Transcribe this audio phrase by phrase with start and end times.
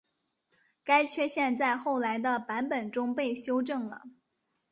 [0.83, 4.01] 该缺陷在后来的版本中被修正了。